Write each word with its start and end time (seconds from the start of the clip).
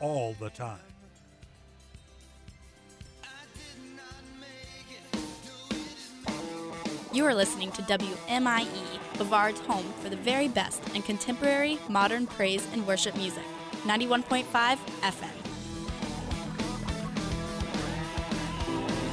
all 0.00 0.34
the 0.40 0.50
time. 0.50 0.78
You 7.12 7.24
are 7.24 7.34
listening 7.34 7.70
to 7.72 7.82
WMIE, 7.82 8.66
Brevard's 9.16 9.60
home 9.60 9.86
for 10.02 10.10
the 10.10 10.16
very 10.16 10.48
best 10.48 10.82
in 10.94 11.00
contemporary, 11.00 11.78
modern 11.88 12.26
praise 12.26 12.66
and 12.74 12.86
worship 12.86 13.16
music. 13.16 13.44
91.5 13.84 14.44
FM. 15.00 15.30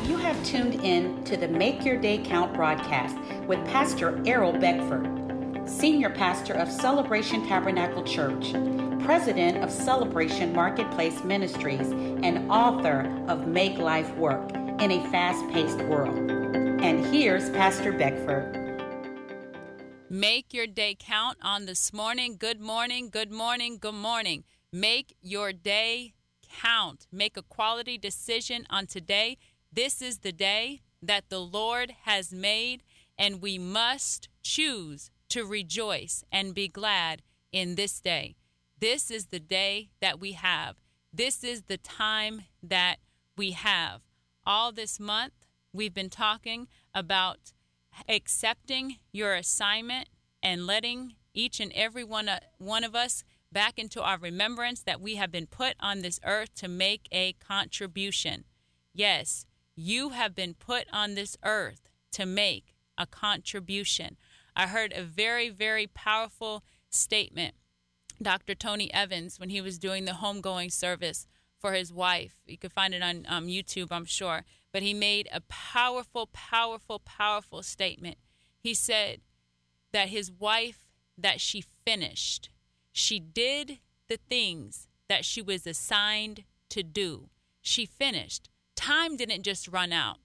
You 0.10 0.18
have 0.18 0.44
tuned 0.44 0.84
in 0.84 1.24
to 1.24 1.38
the 1.38 1.48
Make 1.48 1.86
Your 1.86 1.96
Day 1.96 2.18
Count 2.18 2.54
broadcast 2.54 3.16
with 3.48 3.64
Pastor 3.68 4.22
Errol 4.26 4.52
Beckford, 4.52 5.08
Senior 5.66 6.10
Pastor 6.10 6.56
of 6.56 6.70
Celebration 6.70 7.48
Tabernacle 7.48 8.04
Church, 8.04 8.54
President 9.04 9.62
of 9.62 9.70
Celebration 9.70 10.54
Marketplace 10.54 11.24
Ministries, 11.26 11.92
and 11.92 12.50
author 12.50 13.02
of 13.28 13.48
Make 13.48 13.78
Life 13.78 14.10
Work 14.16 14.52
in 14.54 14.92
a 14.92 15.06
Fast 15.12 15.46
Paced 15.50 15.80
World. 15.90 16.16
And 16.32 17.06
here's 17.06 17.50
Pastor 17.50 17.92
Beckford. 17.92 18.82
Make 20.10 20.54
your 20.54 20.68
day 20.68 20.96
count 20.98 21.38
on 21.42 21.66
this 21.66 21.92
morning. 21.92 22.38
Good 22.40 22.62
morning, 22.62 23.10
good 23.10 23.32
morning, 23.32 23.78
good 23.78 23.94
morning. 23.94 24.46
Make 24.72 25.18
your 25.22 25.52
day 25.52 26.14
count. 26.62 27.06
Make 27.12 27.36
a 27.36 27.42
quality 27.42 27.98
decision 27.98 28.66
on 28.70 28.88
today. 28.88 29.38
This 29.72 30.02
is 30.02 30.20
the 30.20 30.32
day 30.32 30.82
that 31.02 31.30
the 31.30 31.42
Lord 31.42 31.94
has 32.04 32.32
made, 32.32 32.84
and 33.18 33.42
we 33.42 33.58
must 33.58 34.30
choose 34.44 35.12
to 35.28 35.44
rejoice 35.44 36.24
and 36.32 36.54
be 36.54 36.70
glad 36.70 37.22
in 37.52 37.76
this 37.76 38.00
day. 38.00 38.36
This 38.84 39.10
is 39.10 39.28
the 39.28 39.40
day 39.40 39.92
that 40.02 40.20
we 40.20 40.34
have. 40.34 40.76
This 41.14 41.42
is 41.42 41.62
the 41.62 41.78
time 41.78 42.42
that 42.62 42.98
we 43.38 43.52
have. 43.52 44.02
All 44.46 44.74
this 44.74 45.00
month, 45.00 45.32
we've 45.72 45.94
been 45.94 46.10
talking 46.10 46.68
about 46.94 47.54
accepting 48.10 48.98
your 49.14 49.36
assignment 49.36 50.10
and 50.44 50.68
letting 50.68 51.16
each 51.34 51.62
and 51.62 51.72
every 51.74 52.04
one, 52.04 52.30
one 52.58 52.84
of 52.84 52.94
us 52.94 53.24
back 53.54 53.80
into 53.80 54.02
our 54.02 54.18
remembrance 54.18 54.82
that 54.82 55.00
we 55.00 55.16
have 55.16 55.32
been 55.32 55.48
put 55.48 55.76
on 55.80 56.02
this 56.02 56.20
earth 56.26 56.54
to 56.56 56.68
make 56.68 57.08
a 57.10 57.38
contribution. 57.40 58.44
Yes, 58.94 59.46
you 59.78 60.10
have 60.10 60.36
been 60.36 60.56
put 60.56 60.88
on 60.92 61.16
this 61.16 61.38
earth 61.46 61.88
to 62.12 62.26
make 62.26 62.76
a 62.98 63.06
contribution. 63.06 64.18
I 64.58 64.68
heard 64.68 64.92
a 64.92 65.04
very, 65.04 65.48
very 65.48 65.88
powerful 65.88 66.66
statement. 66.90 67.56
Dr. 68.24 68.56
Tony 68.56 68.94
Evans, 68.94 69.40
when 69.40 69.50
he 69.50 69.62
was 69.62 69.78
doing 69.78 70.06
the 70.06 70.14
homegoing 70.14 70.72
service 70.72 71.28
for 71.60 71.74
his 71.74 71.94
wife, 71.94 72.36
you 72.46 72.58
can 72.58 72.70
find 72.70 72.94
it 72.94 73.04
on 73.04 73.26
um, 73.28 73.48
YouTube, 73.48 73.88
I'm 73.92 74.06
sure 74.06 74.44
but 74.74 74.82
he 74.82 74.94
made 74.94 75.30
a 75.32 75.40
powerful, 75.42 76.28
powerful, 76.34 77.00
powerful 77.00 77.62
statement. 77.62 78.18
He 78.60 78.74
said 78.74 79.22
that 79.94 80.10
his 80.10 80.32
wife, 80.32 80.88
that 81.18 81.40
she 81.40 81.64
finished, 81.86 82.50
she 82.92 83.20
did 83.20 83.78
the 84.10 84.18
things 84.18 84.88
that 85.08 85.24
she 85.24 85.42
was 85.42 85.68
assigned 85.68 86.44
to 86.70 86.82
do. 86.82 87.30
She 87.62 87.86
finished. 87.86 88.50
Time 88.76 89.16
didn't 89.16 89.44
just 89.44 89.68
run 89.68 89.94
out, 89.94 90.18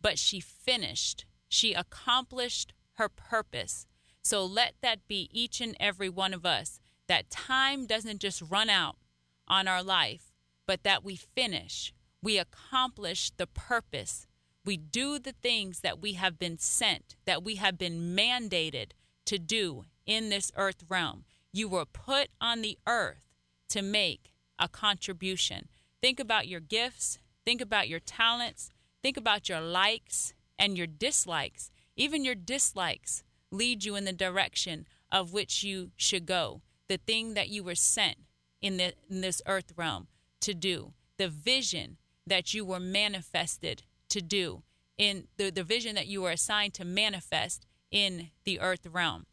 but 0.00 0.18
she 0.18 0.38
finished. 0.38 1.24
She 1.48 1.74
accomplished 1.74 2.72
her 2.92 3.08
purpose. 3.08 3.86
So 4.22 4.44
let 4.46 4.74
that 4.82 5.08
be 5.08 5.28
each 5.32 5.60
and 5.60 5.76
every 5.80 6.08
one 6.08 6.32
of 6.32 6.46
us 6.46 6.79
that 7.10 7.28
time 7.28 7.86
doesn't 7.86 8.20
just 8.20 8.42
run 8.48 8.70
out 8.70 8.96
on 9.46 9.68
our 9.68 9.82
life, 9.82 10.32
but 10.66 10.84
that 10.84 11.04
we 11.04 11.16
finish 11.16 11.92
we 12.22 12.38
accomplish 12.38 13.30
the 13.30 13.46
purpose. 13.46 14.26
We 14.64 14.76
do 14.76 15.18
the 15.18 15.32
things 15.32 15.80
that 15.80 16.00
we 16.00 16.14
have 16.14 16.38
been 16.38 16.58
sent, 16.58 17.16
that 17.24 17.42
we 17.42 17.56
have 17.56 17.78
been 17.78 18.14
mandated 18.14 18.92
to 19.26 19.38
do 19.38 19.84
in 20.06 20.28
this 20.28 20.52
earth 20.56 20.84
realm. 20.88 21.24
You 21.52 21.68
were 21.68 21.86
put 21.86 22.28
on 22.40 22.60
the 22.60 22.78
earth 22.86 23.22
to 23.70 23.82
make 23.82 24.32
a 24.58 24.68
contribution. 24.68 25.68
Think 26.02 26.20
about 26.20 26.46
your 26.46 26.60
gifts, 26.60 27.18
think 27.44 27.60
about 27.60 27.88
your 27.88 28.00
talents, 28.00 28.70
think 29.02 29.16
about 29.16 29.48
your 29.48 29.60
likes 29.60 30.34
and 30.58 30.76
your 30.76 30.86
dislikes. 30.86 31.70
Even 31.96 32.24
your 32.24 32.34
dislikes 32.34 33.24
lead 33.50 33.84
you 33.84 33.96
in 33.96 34.04
the 34.04 34.12
direction 34.12 34.86
of 35.10 35.32
which 35.32 35.62
you 35.64 35.90
should 35.96 36.26
go, 36.26 36.60
the 36.90 36.98
thing 36.98 37.34
that 37.34 37.48
you 37.48 37.62
were 37.62 37.76
sent 37.76 38.16
in, 38.60 38.76
the, 38.76 38.92
in 39.08 39.20
this 39.20 39.40
earth 39.46 39.72
realm 39.76 40.08
to 40.40 40.52
do, 40.52 40.92
the 41.18 41.28
vision 41.28 41.98
that 42.26 42.52
you 42.52 42.64
were 42.64 42.80
manifested 42.80 43.84
to 44.08 44.20
do, 44.20 44.64
in 44.98 45.28
the, 45.36 45.50
the 45.50 45.62
vision 45.62 45.94
that 45.94 46.08
you 46.08 46.20
were 46.20 46.32
assigned 46.32 46.74
to 46.74 46.84
manifest 46.84 47.64
in 47.92 48.30
the 48.44 48.58
earth 48.58 48.88
realm. 48.90 49.24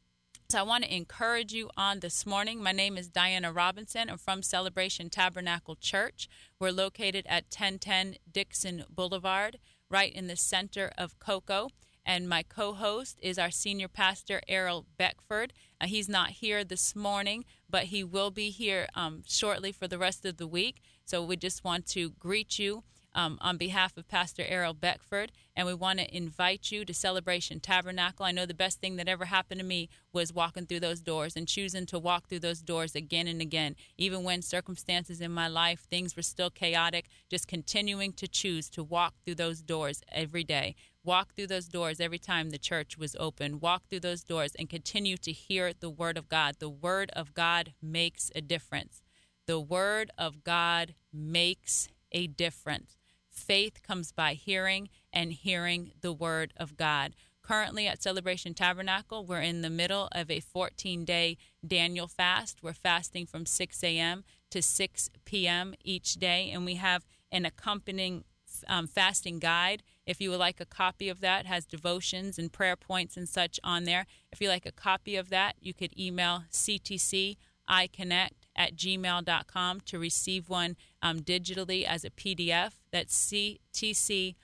So 0.49 0.59
I 0.59 0.63
want 0.63 0.83
to 0.83 0.95
encourage 0.95 1.51
you 1.51 1.71
on 1.75 1.99
this 1.99 2.27
morning. 2.27 2.61
My 2.61 2.71
name 2.71 2.95
is 2.95 3.09
Diana 3.09 3.51
Robinson. 3.51 4.07
I'm 4.07 4.19
from 4.19 4.43
Celebration 4.43 5.09
Tabernacle 5.09 5.75
Church. 5.75 6.29
We're 6.59 6.71
located 6.71 7.25
at 7.27 7.45
1010 7.45 8.17
Dixon 8.31 8.83
Boulevard, 8.87 9.57
right 9.89 10.13
in 10.13 10.27
the 10.27 10.37
center 10.37 10.91
of 10.95 11.17
Cocoa. 11.17 11.69
And 12.07 12.29
my 12.29 12.41
co 12.41 12.73
host 12.73 13.19
is 13.21 13.37
our 13.37 13.51
senior 13.51 13.89
pastor, 13.89 14.41
Errol 14.47 14.85
Beckford. 14.97 15.51
Uh, 15.81 15.87
he's 15.87 16.07
not 16.07 16.29
here 16.29 16.63
this 16.63 16.95
morning, 16.95 17.43
but 17.69 17.83
he 17.85 18.01
will 18.01 18.31
be 18.31 18.49
here 18.49 18.87
um, 18.95 19.23
shortly 19.27 19.73
for 19.73 19.89
the 19.89 19.97
rest 19.97 20.25
of 20.25 20.37
the 20.37 20.47
week. 20.47 20.81
So 21.03 21.21
we 21.21 21.35
just 21.35 21.65
want 21.65 21.85
to 21.87 22.11
greet 22.11 22.57
you 22.57 22.83
um, 23.17 23.39
on 23.41 23.57
behalf 23.57 23.97
of 23.97 24.07
Pastor 24.07 24.45
Errol 24.47 24.75
Beckford, 24.75 25.31
and 25.55 25.65
we 25.65 25.73
want 25.73 25.99
to 25.99 26.15
invite 26.15 26.71
you 26.71 26.85
to 26.85 26.93
Celebration 26.93 27.59
Tabernacle. 27.59 28.25
I 28.25 28.31
know 28.31 28.45
the 28.45 28.53
best 28.53 28.79
thing 28.79 28.95
that 28.97 29.09
ever 29.09 29.25
happened 29.25 29.59
to 29.59 29.65
me 29.65 29.89
was 30.13 30.31
walking 30.31 30.67
through 30.67 30.81
those 30.81 31.01
doors 31.01 31.35
and 31.35 31.47
choosing 31.47 31.87
to 31.87 31.97
walk 31.97 32.29
through 32.29 32.39
those 32.39 32.61
doors 32.61 32.95
again 32.95 33.27
and 33.27 33.41
again, 33.41 33.75
even 33.97 34.23
when 34.23 34.43
circumstances 34.43 35.19
in 35.19 35.31
my 35.31 35.47
life, 35.47 35.87
things 35.89 36.15
were 36.15 36.21
still 36.21 36.51
chaotic, 36.51 37.07
just 37.29 37.47
continuing 37.47 38.13
to 38.13 38.27
choose 38.27 38.69
to 38.69 38.83
walk 38.83 39.15
through 39.25 39.35
those 39.35 39.61
doors 39.61 40.01
every 40.11 40.43
day. 40.43 40.75
Walk 41.07 41.33
through 41.33 41.47
those 41.47 41.69
doors 41.69 42.01
every 42.01 42.19
time 42.19 42.49
the 42.49 42.57
church 42.57 42.97
was 42.97 43.15
open. 43.17 43.61
Walk 43.61 43.87
through 43.87 44.01
those 44.01 44.25
doors 44.25 44.51
and 44.59 44.69
continue 44.69 45.15
to 45.15 45.31
hear 45.31 45.71
the 45.71 45.89
Word 45.89 46.17
of 46.17 46.27
God. 46.27 46.55
The 46.59 46.67
Word 46.67 47.11
of 47.15 47.33
God 47.33 47.71
makes 47.81 48.29
a 48.35 48.41
difference. 48.41 49.01
The 49.45 49.57
Word 49.57 50.11
of 50.17 50.43
God 50.43 50.95
makes 51.13 51.87
a 52.11 52.27
difference. 52.27 52.97
Faith 53.29 53.81
comes 53.83 54.11
by 54.11 54.33
hearing, 54.33 54.89
and 55.13 55.31
hearing 55.31 55.93
the 56.01 56.11
Word 56.11 56.51
of 56.57 56.75
God. 56.75 57.15
Currently 57.41 57.87
at 57.87 58.03
Celebration 58.03 58.53
Tabernacle, 58.53 59.25
we're 59.25 59.39
in 59.39 59.61
the 59.61 59.69
middle 59.69 60.09
of 60.11 60.29
a 60.29 60.41
14 60.41 61.05
day 61.05 61.37
Daniel 61.65 62.07
fast. 62.07 62.61
We're 62.61 62.73
fasting 62.73 63.27
from 63.27 63.45
6 63.45 63.81
a.m. 63.81 64.25
to 64.51 64.61
6 64.61 65.09
p.m. 65.23 65.73
each 65.85 66.15
day, 66.15 66.51
and 66.51 66.65
we 66.65 66.75
have 66.75 67.05
an 67.31 67.45
accompanying 67.45 68.25
um, 68.67 68.87
fasting 68.87 69.39
guide. 69.39 69.83
If 70.07 70.21
you 70.21 70.31
would 70.31 70.39
like 70.39 70.59
a 70.61 70.65
copy 70.65 71.09
of 71.09 71.19
that, 71.19 71.45
has 71.45 71.65
devotions 71.65 72.39
and 72.39 72.51
prayer 72.51 72.77
points 72.77 73.17
and 73.17 73.27
such 73.27 73.59
on 73.63 73.83
there. 73.83 74.07
If 74.31 74.41
you 74.41 74.47
like 74.47 74.65
a 74.65 74.71
copy 74.71 75.17
of 75.17 75.29
that, 75.29 75.55
you 75.59 75.73
could 75.73 75.99
email 75.99 76.45
ctc 76.49 77.35
iconnect 77.69 78.47
at 78.55 78.75
gmail.com 78.75 79.81
to 79.81 79.99
receive 79.99 80.49
one 80.49 80.77
um, 81.01 81.19
digitally 81.19 81.83
as 81.83 82.05
a 82.05 82.09
PDF. 82.09 82.71
That's 82.91 83.13
ctciconnect 83.29 84.35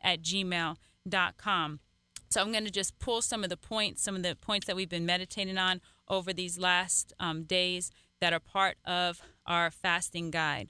at 0.00 0.22
gmail.com. 0.22 1.80
So 2.30 2.40
I'm 2.40 2.52
going 2.52 2.64
to 2.64 2.70
just 2.70 2.98
pull 3.00 3.22
some 3.22 3.42
of 3.42 3.50
the 3.50 3.56
points, 3.56 4.02
some 4.02 4.14
of 4.14 4.22
the 4.22 4.36
points 4.36 4.68
that 4.68 4.76
we've 4.76 4.88
been 4.88 5.04
meditating 5.04 5.58
on 5.58 5.80
over 6.08 6.32
these 6.32 6.56
last 6.58 7.12
um, 7.18 7.42
days 7.42 7.90
that 8.20 8.32
are 8.32 8.38
part 8.40 8.76
of 8.84 9.20
our 9.46 9.70
fasting 9.72 10.30
guide. 10.30 10.68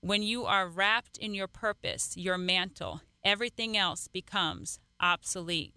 When 0.00 0.22
you 0.22 0.44
are 0.44 0.68
wrapped 0.68 1.18
in 1.18 1.34
your 1.34 1.48
purpose, 1.48 2.16
your 2.16 2.38
mantle, 2.38 3.02
everything 3.24 3.76
else 3.76 4.06
becomes 4.06 4.78
obsolete. 5.00 5.74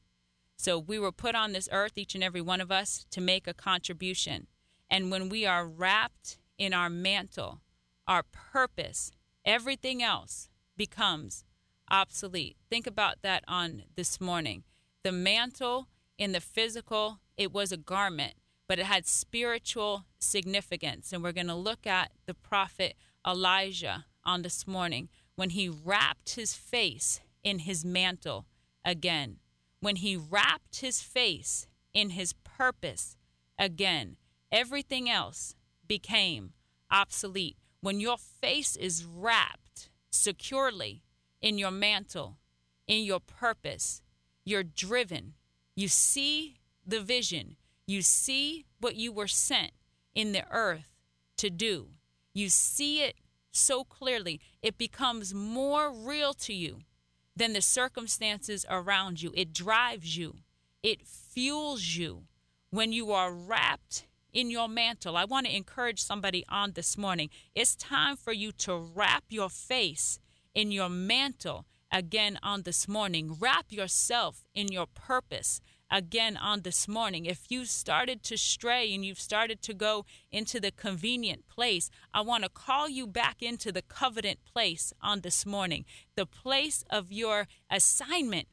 So 0.58 0.78
we 0.78 1.00
were 1.00 1.12
put 1.12 1.34
on 1.34 1.54
this 1.54 1.68
earth, 1.72 1.94
each 1.96 2.14
and 2.14 2.24
every 2.24 2.42
one 2.42 2.62
of 2.62 2.72
us, 2.72 3.06
to 3.10 3.20
make 3.20 3.48
a 3.48 3.54
contribution. 3.54 4.46
And 4.92 5.10
when 5.10 5.28
we 5.28 5.48
are 5.48 5.66
wrapped 5.66 6.38
in 6.60 6.72
our 6.72 6.90
mantle, 6.90 7.62
our 8.08 8.22
purpose, 8.22 9.12
everything 9.44 10.04
else 10.04 10.50
becomes 10.78 11.44
obsolete. 11.90 12.58
Think 12.70 12.86
about 12.86 13.24
that 13.24 13.44
on 13.48 13.84
this 13.96 14.22
morning. 14.22 14.64
The 15.04 15.12
mantle 15.12 15.88
in 16.20 16.32
the 16.32 16.42
physical, 16.42 17.22
it 17.38 17.52
was 17.52 17.72
a 17.72 17.78
garment, 17.78 18.36
but 18.68 18.78
it 18.78 18.86
had 18.86 19.08
spiritual 19.08 20.06
significance. 20.20 21.12
And 21.12 21.24
we're 21.24 21.32
going 21.32 21.48
to 21.48 21.56
look 21.56 21.88
at 21.88 22.12
the 22.28 22.36
prophet 22.36 22.96
Elijah 23.26 24.06
on 24.24 24.42
this 24.42 24.68
morning 24.68 25.10
when 25.36 25.52
he 25.52 25.70
wrapped 25.70 26.36
his 26.36 26.54
face 26.54 27.22
in 27.44 27.60
his 27.60 27.84
mantle 27.84 28.46
again, 28.86 29.38
when 29.80 29.98
he 29.98 30.16
wrapped 30.16 30.80
his 30.80 31.02
face 31.02 31.68
in 31.94 32.12
his 32.12 32.34
purpose 32.34 33.18
again 33.58 34.18
everything 34.52 35.10
else 35.10 35.56
became 35.88 36.54
obsolete, 36.92 37.58
when 37.80 38.00
your 38.00 38.18
face 38.18 38.76
is 38.76 39.06
wrapped 39.06 39.90
securely 40.12 41.04
in 41.42 41.58
your 41.58 41.72
mantle, 41.72 42.38
in 42.88 43.04
your 43.04 43.20
purpose, 43.20 44.02
you're 44.44 44.64
driven, 44.64 45.34
you 45.76 45.88
see 45.88 46.60
the 46.86 47.00
vision, 47.00 47.56
you 47.88 48.02
see 48.02 48.66
what 48.80 48.96
you 48.96 49.12
were 49.12 49.28
sent 49.28 49.72
in 50.14 50.34
the 50.34 50.46
earth 50.52 50.96
to 51.38 51.50
do, 51.50 51.88
you 52.34 52.50
see 52.50 53.02
it 53.02 53.16
so 53.52 53.84
clearly, 53.84 54.40
it 54.62 54.78
becomes 54.78 55.34
more 55.34 55.92
real 55.92 56.34
to 56.36 56.54
you 56.54 56.80
than 57.36 57.54
the 57.54 57.62
circumstances 57.62 58.66
around 58.70 59.22
you. 59.22 59.32
It 59.36 59.54
drives 59.54 60.18
you, 60.18 60.38
it 60.84 61.06
fuels 61.06 61.96
you 61.96 62.24
when 62.70 62.92
you 62.92 63.12
are 63.12 63.34
wrapped 63.34 64.08
in 64.34 64.50
your 64.50 64.68
mantle. 64.68 65.18
I 65.18 65.26
want 65.26 65.46
to 65.46 65.56
encourage 65.56 66.02
somebody 66.02 66.46
on 66.50 66.72
this 66.74 66.98
morning. 66.98 67.30
It's 67.54 67.76
time 67.76 68.16
for 68.16 68.32
you 68.32 68.52
to 68.54 68.76
wrap 68.78 69.26
your 69.30 69.50
face 69.50 70.20
in 70.54 70.72
your 70.72 70.90
mantle 70.90 71.66
again 71.92 72.40
on 72.42 72.64
this 72.64 72.88
morning. 72.88 73.36
Wrap 73.40 73.66
yourself 73.70 74.46
in 74.54 74.72
your 74.72 74.88
purpose 74.88 75.62
again 75.92 76.38
on 76.38 76.62
this 76.62 76.88
morning. 76.88 77.26
If 77.26 77.52
you 77.52 77.66
started 77.66 78.24
to 78.24 78.38
stray 78.38 78.94
and 78.96 79.06
you've 79.06 79.20
started 79.20 79.62
to 79.64 79.74
go 79.74 80.06
into 80.32 80.60
the 80.60 80.72
convenient 80.72 81.48
place, 81.48 81.92
I 82.14 82.22
want 82.22 82.44
to 82.44 82.50
call 82.50 82.90
you 82.90 83.06
back 83.06 83.44
into 83.44 83.72
the 83.72 83.82
covenant 83.82 84.40
place 84.46 84.94
on 85.02 85.22
this 85.22 85.46
morning, 85.46 85.86
the 86.16 86.26
place 86.26 86.84
of 86.90 87.12
your 87.12 87.48
assignment. 87.70 88.48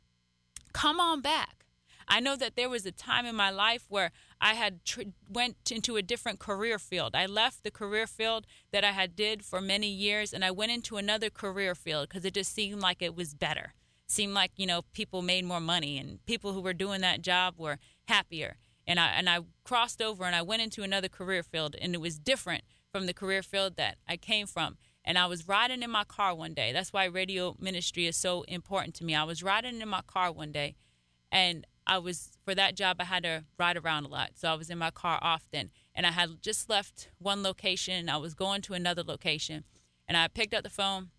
Come 0.72 1.00
on 1.00 1.20
back. 1.20 1.64
I 2.10 2.20
know 2.20 2.36
that 2.36 2.56
there 2.56 2.70
was 2.70 2.86
a 2.86 2.92
time 2.92 3.26
in 3.26 3.36
my 3.36 3.50
life 3.50 3.84
where 3.88 4.12
I 4.40 4.54
had 4.54 4.84
tr- 4.84 5.02
went 5.28 5.70
into 5.70 5.96
a 5.96 6.02
different 6.02 6.38
career 6.38 6.78
field. 6.78 7.14
I 7.14 7.26
left 7.26 7.62
the 7.62 7.70
career 7.70 8.06
field 8.06 8.46
that 8.72 8.82
I 8.82 8.92
had 8.92 9.14
did 9.14 9.44
for 9.44 9.60
many 9.60 9.88
years 9.88 10.32
and 10.32 10.42
I 10.42 10.50
went 10.50 10.72
into 10.72 10.96
another 10.96 11.28
career 11.28 11.74
field 11.74 12.08
because 12.08 12.24
it 12.24 12.34
just 12.34 12.54
seemed 12.54 12.80
like 12.80 13.02
it 13.02 13.14
was 13.14 13.34
better. 13.34 13.74
Seemed 14.08 14.34
like, 14.34 14.52
you 14.56 14.66
know, 14.66 14.82
people 14.92 15.20
made 15.20 15.44
more 15.44 15.60
money 15.60 15.98
and 15.98 16.24
people 16.24 16.54
who 16.54 16.62
were 16.62 16.72
doing 16.72 17.02
that 17.02 17.22
job 17.22 17.54
were 17.58 17.78
happier. 18.06 18.56
And 18.86 18.98
I 18.98 19.08
and 19.08 19.28
I 19.28 19.40
crossed 19.64 20.00
over 20.00 20.24
and 20.24 20.34
I 20.34 20.40
went 20.40 20.62
into 20.62 20.82
another 20.82 21.08
career 21.08 21.42
field 21.42 21.76
and 21.78 21.94
it 21.94 22.00
was 22.00 22.18
different 22.18 22.64
from 22.90 23.04
the 23.04 23.12
career 23.12 23.42
field 23.42 23.76
that 23.76 23.98
I 24.08 24.16
came 24.16 24.46
from. 24.46 24.78
And 25.04 25.18
I 25.18 25.26
was 25.26 25.46
riding 25.46 25.82
in 25.82 25.90
my 25.90 26.04
car 26.04 26.34
one 26.34 26.54
day. 26.54 26.72
That's 26.72 26.92
why 26.92 27.04
radio 27.04 27.54
ministry 27.58 28.06
is 28.06 28.16
so 28.16 28.42
important 28.42 28.94
to 28.96 29.04
me. 29.04 29.14
I 29.14 29.24
was 29.24 29.42
riding 29.42 29.80
in 29.80 29.88
my 29.88 30.02
car 30.06 30.32
one 30.32 30.52
day 30.52 30.74
and 31.30 31.66
I 31.86 31.98
was 31.98 32.38
for 32.44 32.54
that 32.54 32.74
job 32.74 32.96
I 33.00 33.04
had 33.04 33.22
to 33.24 33.44
ride 33.58 33.76
around 33.76 34.04
a 34.04 34.08
lot. 34.08 34.32
So 34.36 34.50
I 34.50 34.54
was 34.54 34.70
in 34.70 34.78
my 34.78 34.90
car 34.90 35.18
often 35.20 35.70
and 35.94 36.06
I 36.06 36.12
had 36.12 36.42
just 36.42 36.70
left 36.70 37.08
one 37.18 37.42
location, 37.42 38.08
I 38.08 38.16
was 38.16 38.34
going 38.34 38.62
to 38.62 38.74
another 38.74 39.02
location 39.02 39.64
and 40.06 40.16
I 40.16 40.28
picked 40.28 40.54
up 40.54 40.62
the 40.62 40.70
phone, 40.70 41.10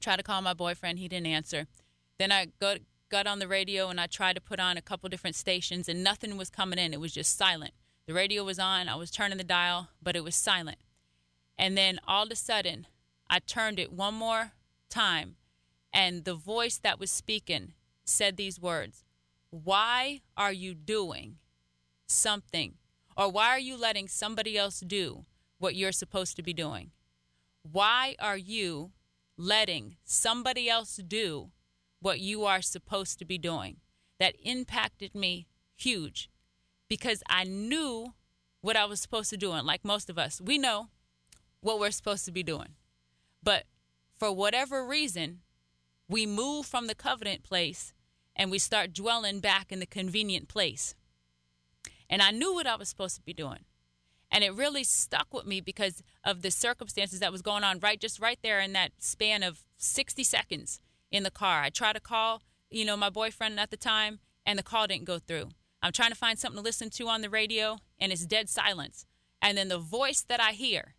tried 0.00 0.16
to 0.16 0.22
call 0.24 0.42
my 0.42 0.54
boyfriend, 0.54 0.98
he 0.98 1.08
didn't 1.08 1.26
answer. 1.26 1.66
Then 2.18 2.32
I 2.32 2.46
got 2.60 2.78
got 3.10 3.26
on 3.26 3.38
the 3.38 3.48
radio 3.48 3.90
and 3.90 4.00
I 4.00 4.06
tried 4.06 4.34
to 4.34 4.40
put 4.40 4.58
on 4.58 4.76
a 4.76 4.82
couple 4.82 5.08
different 5.08 5.36
stations 5.36 5.88
and 5.88 6.02
nothing 6.02 6.36
was 6.36 6.50
coming 6.50 6.78
in. 6.78 6.92
It 6.92 7.00
was 7.00 7.12
just 7.12 7.36
silent. 7.36 7.72
The 8.06 8.14
radio 8.14 8.44
was 8.44 8.58
on, 8.58 8.88
I 8.88 8.96
was 8.96 9.10
turning 9.10 9.38
the 9.38 9.44
dial, 9.44 9.88
but 10.02 10.16
it 10.16 10.24
was 10.24 10.34
silent. 10.34 10.78
And 11.56 11.78
then 11.78 12.00
all 12.08 12.24
of 12.24 12.32
a 12.32 12.36
sudden, 12.36 12.86
I 13.30 13.38
turned 13.38 13.78
it 13.78 13.92
one 13.92 14.14
more 14.14 14.52
time 14.88 15.36
and 15.92 16.24
the 16.24 16.34
voice 16.34 16.76
that 16.78 16.98
was 16.98 17.10
speaking 17.10 17.72
said 18.04 18.36
these 18.36 18.60
words 18.60 19.04
why 19.50 20.20
are 20.36 20.52
you 20.52 20.74
doing 20.74 21.36
something 22.06 22.74
or 23.16 23.30
why 23.30 23.50
are 23.50 23.58
you 23.58 23.76
letting 23.76 24.08
somebody 24.08 24.58
else 24.58 24.80
do 24.80 25.24
what 25.58 25.76
you're 25.76 25.92
supposed 25.92 26.34
to 26.36 26.42
be 26.42 26.52
doing? 26.52 26.90
Why 27.62 28.16
are 28.18 28.36
you 28.36 28.90
letting 29.36 29.96
somebody 30.04 30.68
else 30.68 30.96
do 30.96 31.50
what 32.04 32.20
you 32.20 32.44
are 32.44 32.60
supposed 32.60 33.18
to 33.18 33.24
be 33.24 33.38
doing? 33.38 33.78
That 34.20 34.36
impacted 34.42 35.14
me 35.14 35.46
huge 35.74 36.28
because 36.86 37.22
I 37.28 37.44
knew 37.44 38.12
what 38.60 38.76
I 38.76 38.84
was 38.84 39.00
supposed 39.00 39.30
to 39.30 39.38
do. 39.38 39.52
And 39.52 39.66
like 39.66 39.84
most 39.84 40.10
of 40.10 40.18
us, 40.18 40.38
we 40.38 40.58
know 40.58 40.88
what 41.60 41.80
we're 41.80 41.90
supposed 41.90 42.26
to 42.26 42.32
be 42.32 42.42
doing. 42.42 42.74
But 43.42 43.64
for 44.18 44.30
whatever 44.30 44.86
reason, 44.86 45.40
we 46.06 46.26
move 46.26 46.66
from 46.66 46.88
the 46.88 46.94
covenant 46.94 47.42
place 47.42 47.94
and 48.36 48.50
we 48.50 48.58
start 48.58 48.92
dwelling 48.92 49.40
back 49.40 49.72
in 49.72 49.80
the 49.80 49.86
convenient 49.86 50.46
place. 50.46 50.94
And 52.10 52.20
I 52.20 52.32
knew 52.32 52.52
what 52.52 52.66
I 52.66 52.76
was 52.76 52.90
supposed 52.90 53.16
to 53.16 53.22
be 53.22 53.32
doing. 53.32 53.64
And 54.30 54.44
it 54.44 54.54
really 54.54 54.84
stuck 54.84 55.32
with 55.32 55.46
me 55.46 55.62
because 55.62 56.02
of 56.22 56.42
the 56.42 56.50
circumstances 56.50 57.20
that 57.20 57.32
was 57.32 57.40
going 57.40 57.64
on 57.64 57.78
right 57.78 58.00
just 58.00 58.20
right 58.20 58.38
there 58.42 58.60
in 58.60 58.74
that 58.74 58.92
span 58.98 59.42
of 59.42 59.64
60 59.78 60.22
seconds 60.22 60.80
in 61.14 61.22
the 61.22 61.30
car. 61.30 61.62
I 61.62 61.70
tried 61.70 61.92
to 61.92 62.00
call, 62.00 62.42
you 62.70 62.84
know, 62.84 62.96
my 62.96 63.08
boyfriend 63.08 63.60
at 63.60 63.70
the 63.70 63.76
time 63.76 64.18
and 64.44 64.58
the 64.58 64.64
call 64.64 64.88
didn't 64.88 65.04
go 65.04 65.20
through. 65.20 65.50
I'm 65.80 65.92
trying 65.92 66.10
to 66.10 66.16
find 66.16 66.38
something 66.38 66.58
to 66.58 66.64
listen 66.64 66.90
to 66.90 67.06
on 67.06 67.20
the 67.20 67.30
radio 67.30 67.78
and 68.00 68.10
it's 68.10 68.26
dead 68.26 68.48
silence. 68.48 69.06
And 69.40 69.56
then 69.56 69.68
the 69.68 69.78
voice 69.78 70.22
that 70.22 70.40
I 70.40 70.52
hear 70.52 70.96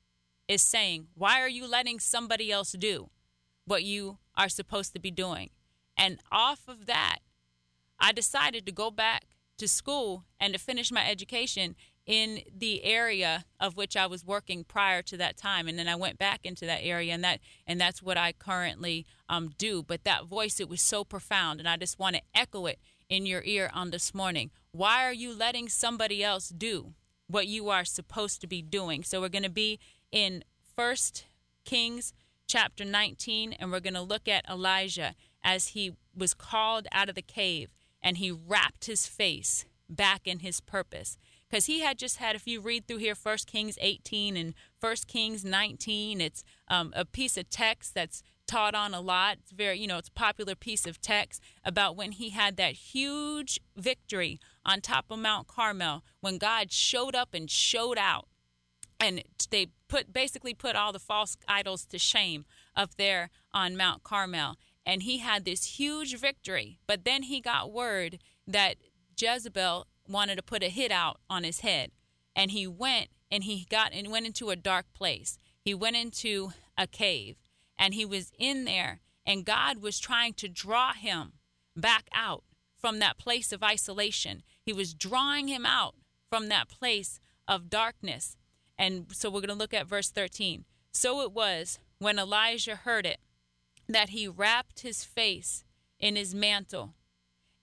is 0.47 0.61
saying, 0.61 1.09
"Why 1.15 1.41
are 1.41 1.49
you 1.49 1.67
letting 1.67 1.99
somebody 1.99 2.49
else 2.49 2.71
do 2.71 3.09
what 3.65 3.83
you 3.83 4.19
are 4.35 4.47
supposed 4.47 4.93
to 4.93 4.99
be 4.99 5.11
doing?" 5.11 5.49
And 5.97 6.21
off 6.31 6.67
of 6.69 6.85
that, 6.85 7.19
I 7.99 8.13
decided 8.13 8.65
to 8.65 8.71
go 8.71 8.91
back 8.91 9.25
to 9.57 9.67
school 9.67 10.25
and 10.39 10.53
to 10.53 10.59
finish 10.59 10.91
my 10.91 11.05
education 11.05 11.75
in 12.05 12.41
the 12.55 12.83
area 12.83 13.45
of 13.59 13.75
which 13.75 13.97
I 13.97 14.05
was 14.05 14.25
working 14.25 14.63
prior 14.63 15.01
to 15.03 15.17
that 15.17 15.37
time. 15.37 15.67
And 15.67 15.77
then 15.77 15.87
I 15.87 15.95
went 15.95 16.19
back 16.19 16.45
into 16.45 16.65
that 16.65 16.81
area 16.83 17.13
and 17.13 17.23
that 17.23 17.39
and 17.65 17.81
that's 17.81 18.01
what 18.01 18.17
I 18.17 18.31
currently 18.31 19.05
um, 19.27 19.51
do. 19.57 19.81
But 19.81 20.03
that 20.03 20.25
voice 20.25 20.59
it 20.59 20.69
was 20.69 20.81
so 20.81 21.03
profound 21.03 21.59
and 21.59 21.67
I 21.67 21.77
just 21.77 21.99
want 21.99 22.15
to 22.15 22.21
echo 22.33 22.67
it 22.67 22.79
in 23.09 23.25
your 23.25 23.41
ear 23.43 23.71
on 23.73 23.91
this 23.91 24.13
morning. 24.13 24.51
Why 24.71 25.03
are 25.05 25.13
you 25.13 25.35
letting 25.35 25.69
somebody 25.69 26.23
else 26.23 26.49
do 26.49 26.93
what 27.27 27.47
you 27.47 27.69
are 27.69 27.85
supposed 27.85 28.41
to 28.41 28.47
be 28.47 28.61
doing? 28.61 29.03
So 29.03 29.21
we're 29.21 29.29
going 29.29 29.43
to 29.43 29.49
be 29.49 29.79
in 30.11 30.43
first 30.75 31.25
Kings 31.63 32.13
chapter 32.47 32.85
19 32.85 33.53
and 33.53 33.71
we're 33.71 33.79
going 33.79 33.95
to 33.95 34.01
look 34.01 34.27
at 34.27 34.47
Elijah 34.47 35.15
as 35.43 35.69
he 35.69 35.93
was 36.15 36.33
called 36.35 36.87
out 36.91 37.09
of 37.09 37.15
the 37.15 37.21
cave 37.23 37.69
and 38.01 38.17
he 38.17 38.31
wrapped 38.31 38.85
his 38.85 39.07
face 39.07 39.65
back 39.89 40.27
in 40.27 40.39
his 40.39 40.61
purpose 40.61 41.17
because 41.55 41.67
he 41.67 41.79
had 41.79 41.97
just 41.97 42.17
had 42.17 42.35
if 42.35 42.45
you 42.45 42.59
read 42.59 42.85
through 42.85 42.97
here 42.97 43.15
first 43.15 43.47
kings 43.47 43.77
18 43.79 44.35
and 44.35 44.53
first 44.77 45.07
kings 45.07 45.45
19 45.45 46.19
it's 46.19 46.43
um, 46.67 46.91
a 46.93 47.05
piece 47.05 47.37
of 47.37 47.49
text 47.49 47.93
that's 47.93 48.21
taught 48.45 48.75
on 48.75 48.93
a 48.93 48.99
lot. 48.99 49.37
It's 49.39 49.51
very 49.51 49.79
you 49.79 49.87
know 49.87 49.97
it's 49.97 50.09
a 50.09 50.11
popular 50.11 50.53
piece 50.53 50.85
of 50.85 50.99
text 50.99 51.41
about 51.63 51.95
when 51.95 52.11
he 52.11 52.31
had 52.31 52.57
that 52.57 52.73
huge 52.73 53.57
victory 53.77 54.37
on 54.65 54.81
top 54.81 55.05
of 55.09 55.19
mount 55.19 55.47
carmel 55.47 56.03
when 56.19 56.37
god 56.37 56.73
showed 56.73 57.15
up 57.15 57.33
and 57.33 57.49
showed 57.49 57.97
out. 57.97 58.27
And 58.99 59.23
they 59.49 59.67
put 59.87 60.11
basically 60.11 60.53
put 60.53 60.75
all 60.75 60.91
the 60.91 60.99
false 60.99 61.37
idols 61.47 61.85
to 61.85 61.97
shame 61.97 62.43
up 62.75 62.95
there 62.97 63.29
on 63.53 63.77
mount 63.77 64.03
carmel. 64.03 64.57
And 64.85 65.03
he 65.03 65.19
had 65.19 65.45
this 65.45 65.79
huge 65.79 66.19
victory. 66.19 66.79
But 66.85 67.05
then 67.05 67.23
he 67.23 67.39
got 67.39 67.71
word 67.71 68.19
that 68.45 68.75
Jezebel 69.17 69.87
wanted 70.07 70.35
to 70.35 70.43
put 70.43 70.63
a 70.63 70.69
hit 70.69 70.91
out 70.91 71.19
on 71.29 71.43
his 71.43 71.61
head, 71.61 71.91
and 72.35 72.51
he 72.51 72.67
went 72.67 73.09
and 73.31 73.43
he 73.43 73.65
got 73.69 73.93
and 73.93 74.11
went 74.11 74.25
into 74.25 74.49
a 74.49 74.55
dark 74.55 74.85
place. 74.93 75.37
He 75.59 75.73
went 75.73 75.95
into 75.95 76.51
a 76.77 76.87
cave, 76.87 77.37
and 77.77 77.93
he 77.93 78.05
was 78.05 78.31
in 78.37 78.65
there, 78.65 79.01
and 79.25 79.45
God 79.45 79.81
was 79.81 79.99
trying 79.99 80.33
to 80.35 80.47
draw 80.47 80.93
him 80.93 81.33
back 81.75 82.07
out 82.13 82.43
from 82.77 82.99
that 82.99 83.17
place 83.17 83.51
of 83.51 83.63
isolation. 83.63 84.43
He 84.61 84.73
was 84.73 84.93
drawing 84.93 85.47
him 85.47 85.65
out 85.65 85.95
from 86.29 86.49
that 86.49 86.69
place 86.69 87.19
of 87.47 87.69
darkness. 87.69 88.37
And 88.77 89.07
so 89.11 89.29
we're 89.29 89.41
going 89.41 89.49
to 89.49 89.55
look 89.55 89.73
at 89.73 89.87
verse 89.87 90.11
13. 90.11 90.65
So 90.91 91.21
it 91.21 91.31
was 91.31 91.79
when 91.99 92.19
Elijah 92.19 92.75
heard 92.75 93.05
it 93.05 93.19
that 93.87 94.09
he 94.09 94.27
wrapped 94.27 94.81
his 94.81 95.03
face 95.03 95.63
in 95.99 96.15
his 96.15 96.35
mantle 96.35 96.93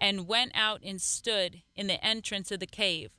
and 0.03 0.27
went 0.27 0.51
out 0.53 0.81
and 0.85 1.01
stood 1.01 1.63
in 1.77 1.87
the 1.87 2.05
entrance 2.05 2.51
of 2.51 2.59
the 2.59 2.67
cave. 2.67 3.13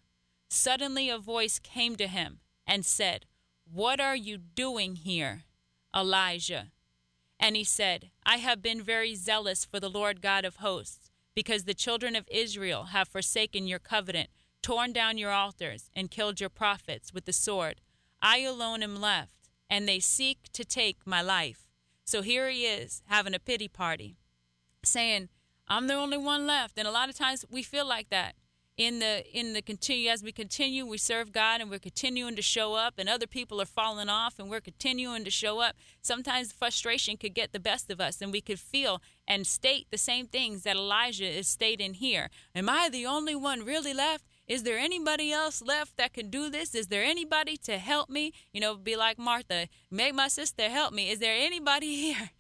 Suddenly 0.49 1.09
a 1.09 1.17
voice 1.17 1.57
came 1.57 1.95
to 1.95 2.07
him 2.07 2.41
and 2.67 2.85
said, 2.85 3.25
What 3.63 4.01
are 4.01 4.17
you 4.17 4.37
doing 4.37 4.97
here, 4.97 5.43
Elijah? 5.95 6.71
And 7.39 7.55
he 7.55 7.63
said, 7.63 8.11
I 8.25 8.37
have 8.37 8.61
been 8.61 8.81
very 8.81 9.15
zealous 9.15 9.63
for 9.63 9.79
the 9.79 9.89
Lord 9.89 10.21
God 10.21 10.43
of 10.43 10.57
hosts, 10.57 11.09
because 11.33 11.63
the 11.63 11.73
children 11.73 12.17
of 12.17 12.27
Israel 12.29 12.85
have 12.85 13.07
forsaken 13.07 13.65
your 13.65 13.79
covenant, 13.79 14.29
torn 14.61 14.91
down 14.91 15.17
your 15.17 15.31
altars, 15.31 15.89
and 15.95 16.11
killed 16.11 16.41
your 16.41 16.49
prophets 16.49 17.13
with 17.13 17.23
the 17.23 17.33
sword. 17.33 17.79
I 18.21 18.39
alone 18.39 18.83
am 18.83 18.99
left, 18.99 19.49
and 19.69 19.87
they 19.87 20.01
seek 20.01 20.51
to 20.51 20.65
take 20.65 21.07
my 21.07 21.21
life. 21.21 21.69
So 22.03 22.21
here 22.21 22.49
he 22.49 22.65
is 22.65 23.01
having 23.05 23.33
a 23.33 23.39
pity 23.39 23.69
party, 23.69 24.17
saying, 24.83 25.29
I'm 25.67 25.87
the 25.87 25.95
only 25.95 26.17
one 26.17 26.45
left. 26.45 26.77
And 26.77 26.87
a 26.87 26.91
lot 26.91 27.09
of 27.09 27.15
times 27.15 27.45
we 27.49 27.63
feel 27.63 27.87
like 27.87 28.09
that. 28.09 28.35
in 28.75 28.97
the 28.99 29.23
in 29.39 29.53
the 29.53 29.61
continue 29.61 30.09
as 30.09 30.23
we 30.23 30.31
continue 30.31 30.83
we 30.83 30.97
serve 30.97 31.31
god 31.31 31.61
and 31.61 31.69
we're 31.69 31.77
continuing 31.77 32.35
to 32.35 32.41
show 32.41 32.73
up 32.73 32.95
and 32.97 33.07
other 33.07 33.27
people 33.27 33.61
are 33.61 33.65
falling 33.65 34.09
off 34.09 34.39
and 34.39 34.49
we're 34.49 34.59
continuing 34.59 35.23
to 35.23 35.29
show 35.29 35.59
up 35.59 35.75
sometimes 36.01 36.51
frustration 36.51 37.15
could 37.15 37.35
get 37.35 37.51
the 37.51 37.59
best 37.59 37.91
of 37.91 38.01
us 38.01 38.19
and 38.21 38.31
we 38.31 38.41
could 38.41 38.59
feel 38.59 38.99
and 39.27 39.45
state 39.45 39.85
the 39.91 39.97
same 39.97 40.25
things 40.25 40.63
that 40.63 40.75
elijah 40.75 41.31
is 41.39 41.47
stating 41.47 41.93
here 41.93 42.29
am 42.55 42.67
i 42.67 42.89
the 42.89 43.05
only 43.05 43.35
one 43.35 43.63
really 43.63 43.93
left 43.93 44.25
is 44.47 44.63
there 44.63 44.77
anybody 44.77 45.31
else 45.31 45.61
left 45.61 45.95
that 45.97 46.13
can 46.13 46.29
do 46.29 46.49
this? 46.49 46.75
Is 46.75 46.87
there 46.87 47.03
anybody 47.03 47.55
to 47.57 47.77
help 47.77 48.09
me? 48.09 48.33
You 48.51 48.59
know, 48.59 48.75
be 48.75 48.95
like 48.97 49.17
Martha, 49.17 49.69
make 49.89 50.13
my 50.13 50.27
sister 50.27 50.69
help 50.69 50.93
me. 50.93 51.09
Is 51.09 51.19
there 51.19 51.35
anybody 51.35 51.95
here 52.05 52.31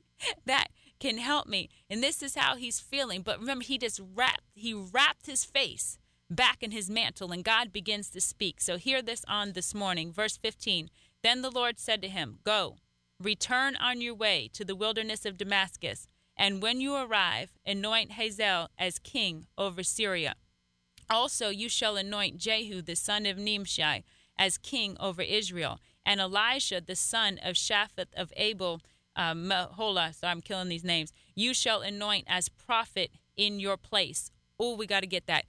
that 0.45 0.67
can 1.03 1.17
help 1.17 1.47
me? 1.47 1.69
And 1.89 2.01
this 2.01 2.23
is 2.23 2.35
how 2.35 2.55
he's 2.55 2.79
feeling. 2.79 3.23
But 3.23 3.37
remember, 3.37 3.65
he 3.65 3.77
just 3.77 3.99
wrapped, 4.15 4.45
he 4.55 4.73
wrapped 4.73 5.25
his 5.25 5.43
face 5.43 5.97
back 6.29 6.63
in 6.63 6.71
his 6.71 6.89
mantle, 6.89 7.33
and 7.33 7.43
God 7.43 7.73
begins 7.73 8.09
to 8.11 8.21
speak. 8.21 8.61
So 8.61 8.77
hear 8.77 9.01
this 9.01 9.25
on 9.27 9.51
this 9.51 9.75
morning. 9.75 10.13
Verse 10.13 10.37
15 10.37 10.89
Then 11.21 11.41
the 11.41 11.51
Lord 11.51 11.77
said 11.77 12.01
to 12.03 12.07
him, 12.07 12.39
Go, 12.45 12.77
return 13.19 13.75
on 13.75 13.99
your 13.99 14.15
way 14.15 14.49
to 14.53 14.63
the 14.63 14.77
wilderness 14.77 15.25
of 15.25 15.37
Damascus, 15.37 16.07
and 16.37 16.61
when 16.61 16.79
you 16.79 16.95
arrive, 16.95 17.51
anoint 17.65 18.13
Hazael 18.13 18.69
as 18.79 18.97
king 18.97 19.47
over 19.57 19.83
Syria. 19.83 20.35
Also, 21.09 21.49
you 21.49 21.67
shall 21.67 21.97
anoint 21.97 22.37
Jehu 22.37 22.81
the 22.81 22.95
son 22.95 23.25
of 23.25 23.37
Nimshi 23.37 24.05
as 24.39 24.57
king 24.57 24.95
over 25.01 25.21
Israel, 25.21 25.81
and 26.05 26.21
Elisha 26.21 26.79
the 26.79 26.95
son 26.95 27.41
of 27.43 27.55
Shaphat 27.55 28.07
of 28.15 28.31
Abel 28.37 28.79
uh, 29.15 29.33
Meholah. 29.33 30.13
So 30.13 30.27
I'm 30.27 30.41
killing 30.41 30.69
these 30.69 30.83
names. 30.83 31.11
You 31.35 31.53
shall 31.53 31.81
anoint 31.81 32.25
as 32.27 32.49
prophet 32.49 33.11
in 33.35 33.59
your 33.59 33.77
place. 33.77 34.31
Oh, 34.59 34.75
we 34.75 34.87
got 34.87 35.01
to 35.01 35.07
get 35.07 35.27
that. 35.27 35.45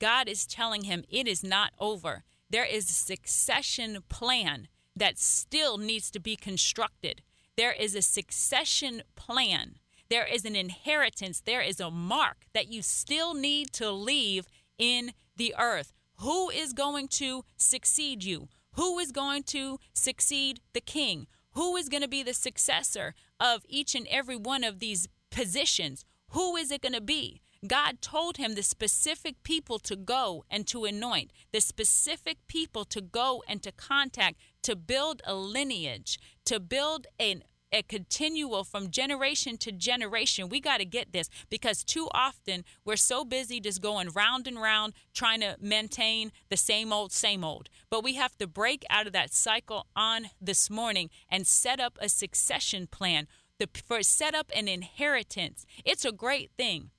God 0.00 0.28
is 0.28 0.46
telling 0.46 0.84
him 0.84 1.04
it 1.08 1.28
is 1.28 1.44
not 1.44 1.72
over. 1.78 2.24
There 2.48 2.64
is 2.64 2.90
a 2.90 2.94
succession 2.94 3.98
plan 4.08 4.68
that 4.96 5.18
still 5.18 5.78
needs 5.78 6.10
to 6.10 6.20
be 6.20 6.36
constructed. 6.36 7.22
There 7.56 7.72
is 7.72 7.94
a 7.94 8.02
succession 8.02 9.02
plan. 9.14 9.76
There 10.08 10.26
is 10.26 10.44
an 10.44 10.56
inheritance. 10.56 11.40
There 11.40 11.60
is 11.60 11.78
a 11.78 11.90
mark 11.90 12.46
that 12.52 12.72
you 12.72 12.82
still 12.82 13.34
need 13.34 13.72
to 13.74 13.90
leave 13.90 14.46
in 14.78 15.12
the 15.36 15.54
earth. 15.58 15.92
Who 16.16 16.50
is 16.50 16.72
going 16.72 17.08
to 17.08 17.44
succeed 17.56 18.24
you? 18.24 18.48
Who 18.74 18.98
is 18.98 19.12
going 19.12 19.44
to 19.44 19.78
succeed 19.94 20.60
the 20.72 20.80
king? 20.80 21.26
Who 21.52 21.76
is 21.76 21.88
going 21.88 22.02
to 22.02 22.08
be 22.08 22.22
the 22.22 22.34
successor 22.34 23.14
of 23.38 23.64
each 23.68 23.94
and 23.94 24.06
every 24.08 24.36
one 24.36 24.64
of 24.64 24.78
these 24.78 25.08
positions? 25.30 26.04
Who 26.30 26.56
is 26.56 26.70
it 26.70 26.82
going 26.82 26.92
to 26.92 27.00
be? 27.00 27.42
God 27.66 28.00
told 28.00 28.38
him 28.38 28.54
the 28.54 28.62
specific 28.62 29.42
people 29.42 29.78
to 29.80 29.94
go 29.94 30.44
and 30.50 30.66
to 30.68 30.84
anoint, 30.84 31.30
the 31.52 31.60
specific 31.60 32.38
people 32.46 32.84
to 32.86 33.02
go 33.02 33.42
and 33.46 33.62
to 33.62 33.72
contact, 33.72 34.38
to 34.62 34.74
build 34.74 35.20
a 35.26 35.34
lineage, 35.34 36.18
to 36.46 36.58
build 36.58 37.06
an 37.18 37.42
a 37.72 37.82
continual 37.82 38.64
from 38.64 38.90
generation 38.90 39.56
to 39.58 39.72
generation. 39.72 40.48
We 40.48 40.60
got 40.60 40.78
to 40.78 40.84
get 40.84 41.12
this 41.12 41.28
because 41.48 41.84
too 41.84 42.08
often 42.12 42.64
we're 42.84 42.96
so 42.96 43.24
busy 43.24 43.60
just 43.60 43.80
going 43.80 44.10
round 44.10 44.46
and 44.46 44.60
round 44.60 44.94
trying 45.14 45.40
to 45.40 45.56
maintain 45.60 46.32
the 46.48 46.56
same 46.56 46.92
old, 46.92 47.12
same 47.12 47.44
old. 47.44 47.68
But 47.88 48.04
we 48.04 48.14
have 48.14 48.36
to 48.38 48.46
break 48.46 48.84
out 48.90 49.06
of 49.06 49.12
that 49.12 49.32
cycle 49.32 49.86
on 49.94 50.30
this 50.40 50.70
morning 50.70 51.10
and 51.30 51.46
set 51.46 51.80
up 51.80 51.98
a 52.00 52.08
succession 52.08 52.86
plan. 52.86 53.26
The, 53.58 53.68
for 53.86 54.02
set 54.02 54.34
up 54.34 54.50
an 54.56 54.68
inheritance. 54.68 55.66
It's 55.84 56.06
a 56.06 56.12
great 56.12 56.50
thing 56.56 56.90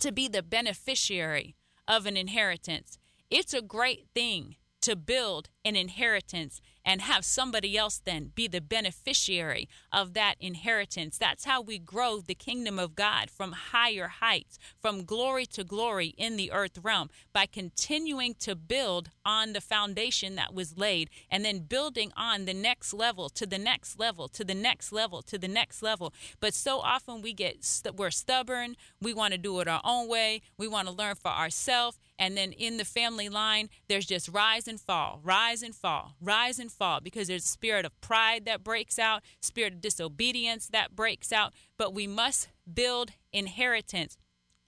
to 0.00 0.10
be 0.10 0.26
the 0.26 0.42
beneficiary 0.42 1.54
of 1.86 2.04
an 2.04 2.16
inheritance. 2.16 2.98
It's 3.30 3.54
a 3.54 3.62
great 3.62 4.08
thing 4.12 4.56
to 4.82 4.96
build 4.96 5.50
an 5.64 5.76
inheritance 5.76 6.60
and 6.90 7.02
have 7.02 7.24
somebody 7.24 7.78
else 7.78 8.02
then 8.04 8.32
be 8.34 8.48
the 8.48 8.60
beneficiary 8.60 9.68
of 9.92 10.12
that 10.12 10.34
inheritance. 10.40 11.16
That's 11.16 11.44
how 11.44 11.62
we 11.62 11.78
grow 11.78 12.20
the 12.20 12.34
kingdom 12.34 12.80
of 12.80 12.96
God 12.96 13.30
from 13.30 13.52
higher 13.52 14.08
heights, 14.08 14.58
from 14.82 15.04
glory 15.04 15.46
to 15.46 15.62
glory 15.62 16.08
in 16.18 16.36
the 16.36 16.50
earth 16.50 16.80
realm 16.82 17.08
by 17.32 17.46
continuing 17.46 18.34
to 18.40 18.56
build 18.56 19.10
on 19.24 19.52
the 19.52 19.60
foundation 19.60 20.34
that 20.34 20.52
was 20.52 20.76
laid 20.76 21.10
and 21.30 21.44
then 21.44 21.60
building 21.60 22.10
on 22.16 22.44
the 22.44 22.54
next 22.54 22.92
level 22.92 23.28
to 23.28 23.46
the 23.46 23.58
next 23.58 24.00
level 24.00 24.26
to 24.26 24.42
the 24.42 24.52
next 24.52 24.90
level 24.90 25.22
to 25.22 25.38
the 25.38 25.46
next 25.46 25.84
level. 25.84 26.12
But 26.40 26.54
so 26.54 26.80
often 26.80 27.22
we 27.22 27.32
get 27.32 27.64
we're 27.96 28.10
stubborn, 28.10 28.74
we 29.00 29.14
want 29.14 29.30
to 29.30 29.38
do 29.38 29.60
it 29.60 29.68
our 29.68 29.80
own 29.84 30.08
way, 30.08 30.42
we 30.58 30.66
want 30.66 30.88
to 30.88 30.92
learn 30.94 31.14
for 31.14 31.30
ourselves 31.30 32.00
and 32.20 32.36
then 32.36 32.52
in 32.52 32.76
the 32.76 32.84
family 32.84 33.30
line, 33.30 33.70
there's 33.88 34.04
just 34.04 34.28
rise 34.28 34.68
and 34.68 34.78
fall, 34.78 35.20
rise 35.24 35.62
and 35.62 35.74
fall, 35.74 36.16
rise 36.20 36.58
and 36.58 36.70
fall, 36.70 37.00
because 37.00 37.28
there's 37.28 37.46
a 37.46 37.48
spirit 37.48 37.86
of 37.86 37.98
pride 38.02 38.44
that 38.44 38.62
breaks 38.62 38.98
out, 38.98 39.22
spirit 39.40 39.72
of 39.72 39.80
disobedience 39.80 40.68
that 40.68 40.94
breaks 40.94 41.32
out. 41.32 41.54
But 41.78 41.94
we 41.94 42.06
must 42.06 42.50
build 42.72 43.12
inheritance. 43.32 44.18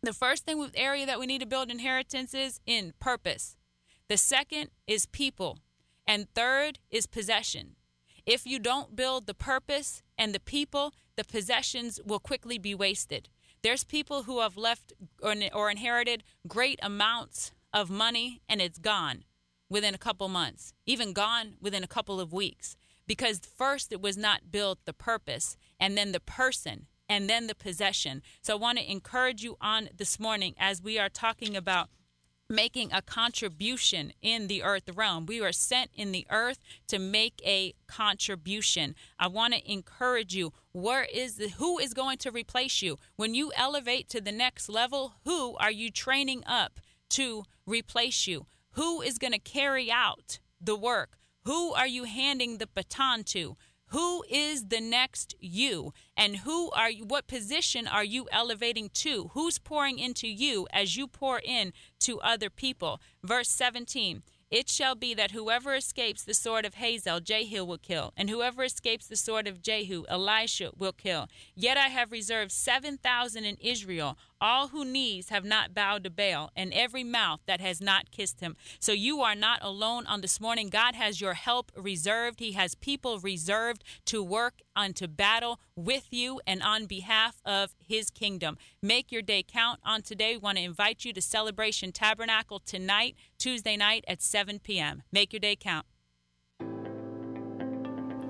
The 0.02 0.14
first 0.14 0.46
thing 0.46 0.58
with 0.58 0.72
area 0.74 1.04
that 1.04 1.20
we 1.20 1.26
need 1.26 1.42
to 1.42 1.46
build 1.46 1.70
inheritance 1.70 2.32
is 2.32 2.58
in 2.64 2.94
purpose. 2.98 3.58
The 4.08 4.16
second 4.16 4.70
is 4.86 5.04
people. 5.04 5.58
And 6.06 6.28
third 6.34 6.78
is 6.90 7.06
possession. 7.06 7.76
If 8.24 8.46
you 8.46 8.60
don't 8.60 8.96
build 8.96 9.26
the 9.26 9.34
purpose 9.34 10.02
and 10.16 10.34
the 10.34 10.40
people, 10.40 10.94
the 11.16 11.24
possessions 11.24 12.00
will 12.04 12.18
quickly 12.18 12.56
be 12.56 12.74
wasted. 12.74 13.28
There's 13.62 13.84
people 13.84 14.24
who 14.24 14.40
have 14.40 14.56
left 14.56 14.92
or, 15.22 15.34
or 15.54 15.70
inherited 15.70 16.24
great 16.48 16.80
amounts 16.82 17.52
of 17.72 17.90
money 17.90 18.42
and 18.48 18.60
it's 18.60 18.78
gone 18.78 19.24
within 19.68 19.94
a 19.94 19.98
couple 19.98 20.28
months, 20.28 20.74
even 20.84 21.12
gone 21.12 21.54
within 21.60 21.84
a 21.84 21.88
couple 21.88 22.20
of 22.20 22.32
weeks. 22.32 22.76
Because 23.06 23.40
first 23.40 23.92
it 23.92 24.00
was 24.00 24.16
not 24.16 24.50
built 24.50 24.80
the 24.84 24.92
purpose 24.92 25.56
and 25.78 25.96
then 25.96 26.12
the 26.12 26.20
person 26.20 26.86
and 27.08 27.28
then 27.28 27.46
the 27.46 27.54
possession. 27.54 28.22
So 28.42 28.54
I 28.54 28.56
want 28.56 28.78
to 28.78 28.90
encourage 28.90 29.42
you 29.42 29.56
on 29.60 29.90
this 29.96 30.18
morning 30.18 30.54
as 30.58 30.82
we 30.82 30.98
are 30.98 31.08
talking 31.08 31.56
about 31.56 31.88
making 32.52 32.92
a 32.92 33.02
contribution 33.02 34.12
in 34.22 34.46
the 34.46 34.62
earth 34.62 34.88
realm. 34.94 35.26
We 35.26 35.40
are 35.40 35.52
sent 35.52 35.90
in 35.94 36.12
the 36.12 36.26
earth 36.30 36.58
to 36.88 36.98
make 36.98 37.40
a 37.44 37.74
contribution. 37.88 38.94
I 39.18 39.26
want 39.26 39.54
to 39.54 39.72
encourage 39.72 40.34
you. 40.34 40.52
Where 40.72 41.04
is 41.04 41.36
the, 41.36 41.48
who 41.48 41.78
is 41.78 41.94
going 41.94 42.18
to 42.18 42.30
replace 42.30 42.82
you 42.82 42.98
when 43.16 43.34
you 43.34 43.50
elevate 43.56 44.08
to 44.10 44.20
the 44.20 44.32
next 44.32 44.68
level? 44.68 45.14
Who 45.24 45.56
are 45.56 45.72
you 45.72 45.90
training 45.90 46.44
up 46.46 46.78
to 47.10 47.44
replace 47.66 48.26
you? 48.26 48.46
Who 48.72 49.02
is 49.02 49.18
going 49.18 49.32
to 49.32 49.38
carry 49.38 49.90
out 49.90 50.38
the 50.60 50.76
work? 50.76 51.18
Who 51.44 51.72
are 51.74 51.88
you 51.88 52.04
handing 52.04 52.58
the 52.58 52.68
baton 52.68 53.24
to? 53.24 53.56
Who 53.92 54.24
is 54.30 54.68
the 54.68 54.80
next 54.80 55.34
you? 55.38 55.92
And 56.16 56.38
who 56.38 56.70
are 56.70 56.90
you 56.90 57.04
what 57.04 57.26
position 57.26 57.86
are 57.86 58.04
you 58.04 58.26
elevating 58.32 58.88
to? 58.94 59.30
Who's 59.34 59.58
pouring 59.58 59.98
into 59.98 60.26
you 60.26 60.66
as 60.72 60.96
you 60.96 61.06
pour 61.06 61.40
in 61.44 61.74
to 62.00 62.18
other 62.20 62.48
people? 62.48 63.02
Verse 63.22 63.50
17 63.50 64.22
it 64.52 64.68
shall 64.68 64.94
be 64.94 65.14
that 65.14 65.30
whoever 65.30 65.74
escapes 65.74 66.24
the 66.24 66.34
sword 66.34 66.66
of 66.66 66.74
Hazael, 66.74 67.20
Jehu 67.20 67.64
will 67.64 67.78
kill, 67.78 68.12
and 68.18 68.28
whoever 68.28 68.62
escapes 68.62 69.06
the 69.06 69.16
sword 69.16 69.48
of 69.48 69.62
Jehu, 69.62 70.04
Elisha 70.10 70.72
will 70.76 70.92
kill. 70.92 71.26
Yet 71.54 71.78
I 71.78 71.88
have 71.88 72.12
reserved 72.12 72.52
seven 72.52 72.98
thousand 72.98 73.46
in 73.46 73.56
Israel, 73.62 74.18
all 74.42 74.68
whose 74.68 74.86
knees 74.86 75.28
have 75.28 75.44
not 75.44 75.72
bowed 75.72 76.02
to 76.02 76.10
Baal, 76.10 76.50
and 76.56 76.74
every 76.74 77.04
mouth 77.04 77.40
that 77.46 77.60
has 77.60 77.80
not 77.80 78.10
kissed 78.10 78.40
him. 78.40 78.56
So 78.80 78.90
you 78.90 79.20
are 79.20 79.36
not 79.36 79.60
alone 79.62 80.04
on 80.06 80.20
this 80.20 80.40
morning. 80.40 80.68
God 80.68 80.96
has 80.96 81.20
your 81.20 81.34
help 81.34 81.70
reserved. 81.76 82.40
He 82.40 82.52
has 82.52 82.74
people 82.74 83.20
reserved 83.20 83.84
to 84.06 84.22
work 84.22 84.60
unto 84.74 85.06
battle 85.06 85.60
with 85.76 86.08
you 86.10 86.40
and 86.44 86.60
on 86.62 86.86
behalf 86.86 87.40
of 87.44 87.74
his 87.78 88.10
kingdom. 88.10 88.58
Make 88.82 89.12
your 89.12 89.22
day 89.22 89.44
count 89.46 89.78
on 89.84 90.02
today. 90.02 90.32
We 90.32 90.38
want 90.38 90.58
to 90.58 90.64
invite 90.64 91.04
you 91.04 91.12
to 91.12 91.22
Celebration 91.22 91.92
Tabernacle 91.92 92.58
tonight, 92.58 93.14
Tuesday 93.38 93.76
night 93.76 94.04
at 94.08 94.20
7 94.20 94.58
p.m. 94.58 95.02
Make 95.12 95.32
your 95.32 95.40
day 95.40 95.54
count. 95.54 95.86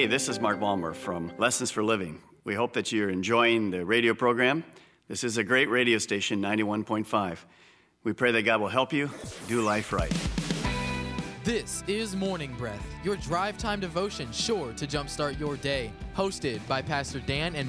Hey, 0.00 0.06
this 0.06 0.30
is 0.30 0.40
Mark 0.40 0.58
Balmer 0.58 0.94
from 0.94 1.30
Lessons 1.36 1.70
for 1.70 1.82
Living. 1.82 2.22
We 2.44 2.54
hope 2.54 2.72
that 2.72 2.90
you're 2.90 3.10
enjoying 3.10 3.70
the 3.70 3.84
radio 3.84 4.14
program. 4.14 4.64
This 5.08 5.24
is 5.24 5.36
a 5.36 5.44
great 5.44 5.68
radio 5.68 5.98
station, 5.98 6.40
91.5. 6.40 7.36
We 8.02 8.14
pray 8.14 8.32
that 8.32 8.44
God 8.44 8.62
will 8.62 8.68
help 8.68 8.94
you 8.94 9.10
do 9.46 9.60
life 9.60 9.92
right. 9.92 10.10
This 11.44 11.84
is 11.86 12.16
Morning 12.16 12.54
Breath, 12.56 12.82
your 13.04 13.16
drive 13.16 13.58
time 13.58 13.78
devotion 13.78 14.32
sure 14.32 14.72
to 14.72 14.86
jumpstart 14.86 15.38
your 15.38 15.58
day. 15.58 15.92
Hosted 16.16 16.66
by 16.66 16.80
Pastor 16.80 17.20
Dan 17.20 17.54
and 17.54 17.68